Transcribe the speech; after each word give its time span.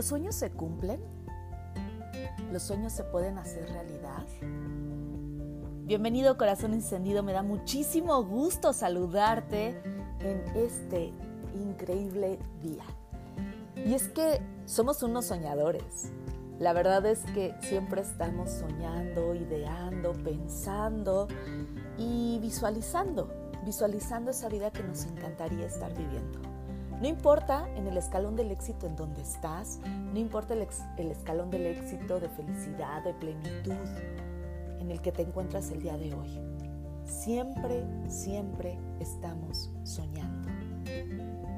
¿Los 0.00 0.06
sueños 0.06 0.34
se 0.34 0.50
cumplen? 0.50 0.98
¿Los 2.50 2.62
sueños 2.62 2.90
se 2.90 3.04
pueden 3.04 3.36
hacer 3.36 3.68
realidad? 3.68 4.24
Bienvenido 5.84 6.38
corazón 6.38 6.72
encendido, 6.72 7.22
me 7.22 7.34
da 7.34 7.42
muchísimo 7.42 8.24
gusto 8.24 8.72
saludarte 8.72 9.78
en 10.20 10.42
este 10.56 11.12
increíble 11.52 12.38
día. 12.62 12.84
Y 13.76 13.92
es 13.92 14.08
que 14.08 14.40
somos 14.64 15.02
unos 15.02 15.26
soñadores. 15.26 16.10
La 16.58 16.72
verdad 16.72 17.04
es 17.04 17.20
que 17.34 17.54
siempre 17.60 18.00
estamos 18.00 18.48
soñando, 18.48 19.34
ideando, 19.34 20.14
pensando 20.14 21.28
y 21.98 22.38
visualizando, 22.40 23.30
visualizando 23.66 24.30
esa 24.30 24.48
vida 24.48 24.70
que 24.70 24.82
nos 24.82 25.04
encantaría 25.04 25.66
estar 25.66 25.94
viviendo. 25.94 26.49
No 27.00 27.08
importa 27.08 27.66
en 27.76 27.86
el 27.86 27.96
escalón 27.96 28.36
del 28.36 28.50
éxito 28.50 28.86
en 28.86 28.94
donde 28.94 29.22
estás, 29.22 29.80
no 30.12 30.18
importa 30.18 30.52
el, 30.52 31.10
escalón 31.10 31.50
del 31.50 31.64
éxito 31.64 32.20
de 32.20 32.28
felicidad, 32.28 33.02
de 33.02 33.14
plenitud 33.14 33.72
en 34.80 34.90
el 34.90 35.00
que 35.00 35.10
te 35.10 35.22
encuentras 35.22 35.70
el 35.70 35.80
día 35.80 35.96
de 35.96 36.12
hoy. 36.12 36.38
Siempre, 37.06 37.86
siempre 38.06 38.78
estamos 39.00 39.70
soñando. 39.82 40.50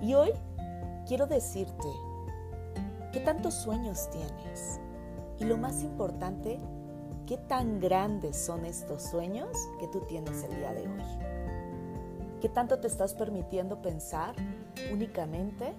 Y 0.00 0.14
hoy 0.14 0.30
quiero 1.09 1.27
decirte 1.27 1.88
qué 3.12 3.19
tantos 3.19 3.55
sueños 3.55 4.09
tienes 4.11 4.80
y 5.41 5.45
lo 5.45 5.56
más 5.56 5.83
importante, 5.83 6.61
qué 7.27 7.36
tan 7.36 7.80
grandes 7.80 8.36
son 8.36 8.64
estos 8.64 9.02
sueños 9.02 9.48
que 9.80 9.88
tú 9.88 10.02
tienes 10.06 10.45
el 10.45 10.56
día 10.56 10.72
de 10.72 10.86
hoy. 10.86 11.41
¿Qué 12.42 12.48
tanto 12.48 12.80
te 12.80 12.88
estás 12.88 13.14
permitiendo 13.14 13.80
pensar 13.80 14.34
únicamente 14.92 15.74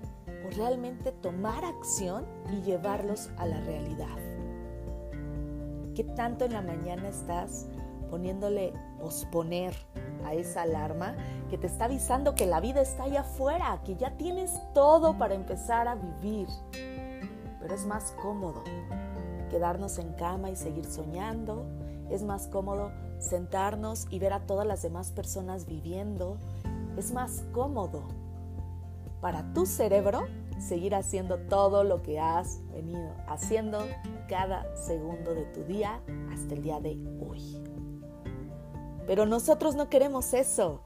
o 0.47 0.49
realmente 0.55 1.11
tomar 1.11 1.65
acción 1.65 2.25
y 2.53 2.61
llevarlos 2.61 3.29
a 3.35 3.45
la 3.45 3.59
realidad? 3.59 4.15
¿Qué 5.93 6.05
tanto 6.15 6.45
en 6.45 6.53
la 6.53 6.61
mañana 6.61 7.09
estás 7.09 7.67
poniéndole 8.09 8.71
posponer 8.97 9.73
a 10.25 10.35
esa 10.35 10.61
alarma 10.61 11.17
que 11.49 11.57
te 11.57 11.67
está 11.67 11.83
avisando 11.83 12.33
que 12.33 12.45
la 12.45 12.61
vida 12.61 12.79
está 12.79 13.03
allá 13.03 13.21
afuera, 13.21 13.81
que 13.83 13.97
ya 13.97 14.15
tienes 14.15 14.57
todo 14.73 15.17
para 15.17 15.33
empezar 15.33 15.89
a 15.89 15.95
vivir? 15.95 16.47
Pero 17.59 17.75
es 17.75 17.85
más 17.85 18.13
cómodo 18.21 18.63
quedarnos 19.53 19.99
en 19.99 20.13
cama 20.13 20.49
y 20.49 20.55
seguir 20.55 20.83
soñando, 20.83 21.63
es 22.09 22.23
más 22.23 22.47
cómodo 22.47 22.91
sentarnos 23.19 24.07
y 24.09 24.17
ver 24.17 24.33
a 24.33 24.47
todas 24.47 24.65
las 24.65 24.81
demás 24.81 25.11
personas 25.11 25.67
viviendo. 25.67 26.39
Es 26.97 27.11
más 27.11 27.43
cómodo 27.51 28.01
para 29.21 29.53
tu 29.53 29.67
cerebro 29.67 30.23
seguir 30.57 30.95
haciendo 30.95 31.37
todo 31.37 31.83
lo 31.83 32.01
que 32.01 32.19
has 32.19 32.61
venido 32.71 33.13
haciendo 33.27 33.85
cada 34.27 34.75
segundo 34.75 35.35
de 35.35 35.43
tu 35.45 35.63
día 35.65 36.01
hasta 36.33 36.55
el 36.55 36.63
día 36.63 36.79
de 36.79 36.97
hoy. 37.29 37.61
Pero 39.05 39.27
nosotros 39.27 39.75
no 39.75 39.87
queremos 39.87 40.33
eso. 40.33 40.81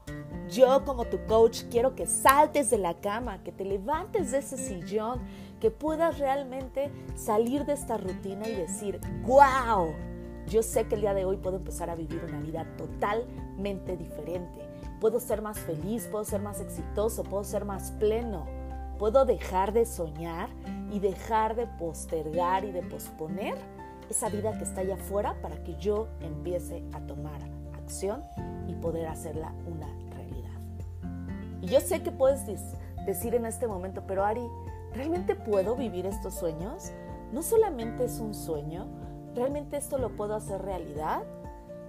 Yo 0.50 0.84
como 0.84 1.04
tu 1.04 1.18
coach 1.26 1.64
quiero 1.70 1.94
que 1.94 2.06
saltes 2.06 2.70
de 2.70 2.78
la 2.78 2.94
cama, 2.94 3.42
que 3.42 3.52
te 3.52 3.64
levantes 3.64 4.30
de 4.30 4.38
ese 4.38 4.56
sillón, 4.56 5.20
que 5.60 5.70
puedas 5.70 6.18
realmente 6.18 6.90
salir 7.16 7.66
de 7.66 7.74
esta 7.74 7.98
rutina 7.98 8.48
y 8.48 8.54
decir, 8.54 8.98
wow, 9.26 9.92
yo 10.46 10.62
sé 10.62 10.86
que 10.86 10.94
el 10.94 11.02
día 11.02 11.12
de 11.12 11.26
hoy 11.26 11.36
puedo 11.36 11.56
empezar 11.56 11.90
a 11.90 11.94
vivir 11.94 12.24
una 12.26 12.40
vida 12.40 12.66
totalmente 12.78 13.96
diferente. 13.96 14.66
Puedo 15.00 15.20
ser 15.20 15.42
más 15.42 15.58
feliz, 15.58 16.08
puedo 16.10 16.24
ser 16.24 16.40
más 16.40 16.60
exitoso, 16.60 17.24
puedo 17.24 17.44
ser 17.44 17.66
más 17.66 17.90
pleno. 17.92 18.46
Puedo 18.98 19.26
dejar 19.26 19.72
de 19.72 19.84
soñar 19.84 20.48
y 20.90 20.98
dejar 20.98 21.54
de 21.56 21.66
postergar 21.66 22.64
y 22.64 22.72
de 22.72 22.82
posponer 22.82 23.54
esa 24.08 24.28
vida 24.30 24.56
que 24.56 24.64
está 24.64 24.80
allá 24.80 24.94
afuera 24.94 25.40
para 25.42 25.62
que 25.62 25.76
yo 25.76 26.08
empiece 26.20 26.82
a 26.94 27.00
tomar 27.00 27.40
acción 27.76 28.24
y 28.66 28.74
poder 28.74 29.06
hacerla 29.06 29.52
una. 29.66 30.07
Y 31.60 31.66
yo 31.66 31.80
sé 31.80 32.02
que 32.02 32.12
puedes 32.12 32.42
decir 33.06 33.34
en 33.34 33.46
este 33.46 33.66
momento, 33.66 34.04
pero 34.06 34.24
Ari, 34.24 34.46
¿realmente 34.92 35.34
puedo 35.34 35.74
vivir 35.76 36.06
estos 36.06 36.34
sueños? 36.34 36.92
No 37.32 37.42
solamente 37.42 38.04
es 38.04 38.20
un 38.20 38.34
sueño, 38.34 38.86
¿realmente 39.34 39.76
esto 39.76 39.98
lo 39.98 40.16
puedo 40.16 40.34
hacer 40.34 40.62
realidad? 40.62 41.22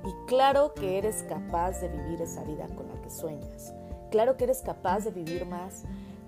Y 0.05 0.27
claro 0.27 0.73
que 0.73 0.97
eres 0.97 1.23
capaz 1.23 1.81
de 1.81 1.89
vivir 1.89 2.21
esa 2.21 2.43
vida 2.43 2.67
con 2.75 2.87
la 2.87 3.01
que 3.01 3.09
sueñas. 3.09 3.73
Claro 4.11 4.37
que 4.37 4.45
eres 4.45 4.61
capaz 4.61 5.03
de 5.03 5.11
vivir 5.11 5.45
más. 5.45 5.83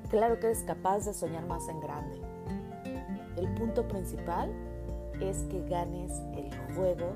Claro 0.09 0.39
que 0.39 0.47
eres 0.47 0.63
capaz 0.63 1.05
de 1.05 1.13
soñar 1.13 1.45
más 1.47 1.67
en 1.67 1.79
grande. 1.79 2.21
El 3.37 3.53
punto 3.55 3.87
principal 3.87 4.51
es 5.21 5.43
que 5.43 5.61
ganes 5.67 6.21
el 6.35 6.75
juego 6.75 7.13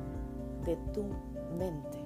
de 0.65 0.77
tu 0.93 1.03
mente. 1.57 1.99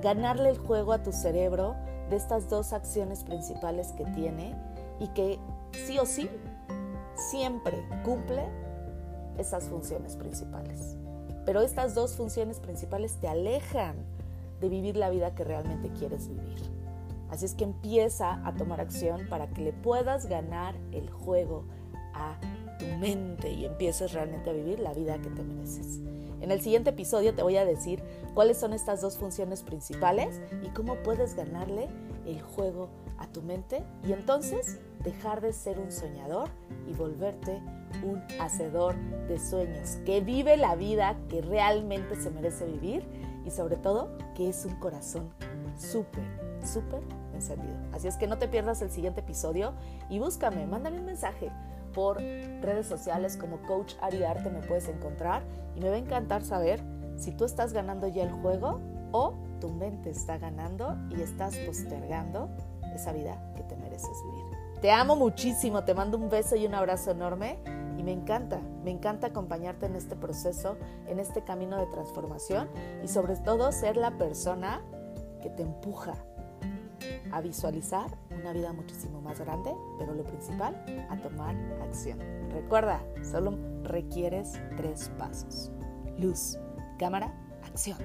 Ganarle 0.00 0.50
el 0.50 0.58
juego 0.58 0.92
a 0.92 1.02
tu 1.02 1.12
cerebro 1.12 1.74
de 2.10 2.16
estas 2.16 2.50
dos 2.50 2.72
acciones 2.72 3.24
principales 3.24 3.92
que 3.92 4.04
tiene 4.04 4.54
y 4.98 5.08
que 5.08 5.38
sí 5.86 5.98
o 5.98 6.06
sí 6.06 6.28
siempre 7.14 7.86
cumple 8.04 8.44
esas 9.38 9.68
funciones 9.68 10.16
principales. 10.16 10.96
Pero 11.46 11.62
estas 11.62 11.94
dos 11.94 12.16
funciones 12.16 12.60
principales 12.60 13.16
te 13.16 13.28
alejan 13.28 13.96
de 14.60 14.68
vivir 14.68 14.96
la 14.96 15.08
vida 15.08 15.34
que 15.34 15.44
realmente 15.44 15.90
quieres 15.98 16.28
vivir. 16.28 16.58
Así 17.30 17.44
es 17.44 17.54
que 17.54 17.64
empieza 17.64 18.46
a 18.46 18.54
tomar 18.54 18.80
acción 18.80 19.28
para 19.28 19.48
que 19.48 19.62
le 19.62 19.72
puedas 19.72 20.26
ganar 20.26 20.74
el 20.92 21.08
juego 21.08 21.64
a 22.12 22.38
tu 22.78 22.86
mente 22.98 23.50
y 23.50 23.64
empieces 23.64 24.12
realmente 24.12 24.50
a 24.50 24.52
vivir 24.52 24.80
la 24.80 24.92
vida 24.92 25.18
que 25.18 25.30
te 25.30 25.42
mereces. 25.42 26.00
En 26.40 26.50
el 26.50 26.60
siguiente 26.60 26.90
episodio 26.90 27.34
te 27.34 27.42
voy 27.42 27.56
a 27.56 27.64
decir 27.64 28.02
cuáles 28.34 28.58
son 28.58 28.72
estas 28.72 29.00
dos 29.00 29.18
funciones 29.18 29.62
principales 29.62 30.40
y 30.62 30.68
cómo 30.68 30.96
puedes 30.96 31.34
ganarle 31.34 31.88
el 32.26 32.40
juego 32.40 32.88
a 33.18 33.26
tu 33.26 33.42
mente 33.42 33.84
y 34.06 34.12
entonces 34.12 34.78
dejar 35.04 35.40
de 35.40 35.52
ser 35.52 35.78
un 35.78 35.92
soñador 35.92 36.48
y 36.88 36.94
volverte 36.94 37.60
un 38.02 38.22
hacedor 38.40 38.96
de 39.28 39.38
sueños, 39.38 39.98
que 40.06 40.20
vive 40.20 40.56
la 40.56 40.76
vida 40.76 41.16
que 41.28 41.42
realmente 41.42 42.16
se 42.16 42.30
merece 42.30 42.64
vivir 42.64 43.04
y 43.44 43.50
sobre 43.50 43.76
todo 43.76 44.16
que 44.34 44.48
es 44.48 44.64
un 44.64 44.76
corazón 44.76 45.30
súper, 45.78 46.24
súper 46.64 47.02
encendido. 47.34 47.76
Así 47.92 48.08
es 48.08 48.16
que 48.16 48.26
no 48.26 48.38
te 48.38 48.48
pierdas 48.48 48.80
el 48.82 48.90
siguiente 48.90 49.20
episodio 49.20 49.74
y 50.08 50.18
búscame, 50.18 50.66
mándame 50.66 51.00
un 51.00 51.06
mensaje 51.06 51.50
por 51.92 52.18
redes 52.18 52.86
sociales 52.86 53.36
como 53.36 53.62
Coach 53.62 53.94
Ariarte 54.00 54.50
me 54.50 54.60
puedes 54.60 54.88
encontrar 54.88 55.42
y 55.76 55.80
me 55.80 55.88
va 55.88 55.96
a 55.96 55.98
encantar 55.98 56.42
saber 56.42 56.80
si 57.16 57.32
tú 57.32 57.44
estás 57.44 57.72
ganando 57.72 58.08
ya 58.08 58.22
el 58.22 58.32
juego 58.32 58.80
o 59.12 59.34
tu 59.60 59.68
mente 59.68 60.10
está 60.10 60.38
ganando 60.38 60.96
y 61.10 61.20
estás 61.20 61.56
postergando 61.58 62.48
esa 62.94 63.12
vida 63.12 63.52
que 63.56 63.62
te 63.62 63.76
mereces 63.76 64.16
vivir. 64.24 64.58
Te 64.80 64.90
amo 64.90 65.14
muchísimo, 65.16 65.84
te 65.84 65.94
mando 65.94 66.16
un 66.16 66.30
beso 66.30 66.56
y 66.56 66.66
un 66.66 66.74
abrazo 66.74 67.10
enorme 67.10 67.58
y 67.98 68.02
me 68.02 68.12
encanta, 68.12 68.60
me 68.82 68.90
encanta 68.90 69.26
acompañarte 69.26 69.86
en 69.86 69.94
este 69.94 70.16
proceso, 70.16 70.78
en 71.06 71.20
este 71.20 71.42
camino 71.44 71.78
de 71.78 71.86
transformación 71.86 72.68
y 73.04 73.08
sobre 73.08 73.36
todo 73.36 73.72
ser 73.72 73.98
la 73.98 74.12
persona 74.12 74.80
que 75.42 75.50
te 75.50 75.62
empuja 75.62 76.14
a 77.32 77.40
visualizar 77.40 78.10
una 78.30 78.52
vida 78.52 78.72
muchísimo 78.72 79.20
más 79.20 79.40
grande, 79.40 79.74
pero 79.98 80.14
lo 80.14 80.24
principal, 80.24 80.74
a 81.08 81.16
tomar 81.16 81.54
acción. 81.82 82.18
Recuerda, 82.50 83.02
solo 83.22 83.56
requieres 83.82 84.60
tres 84.76 85.10
pasos. 85.18 85.70
Luz, 86.18 86.58
cámara, 86.98 87.34
acción. 87.62 87.98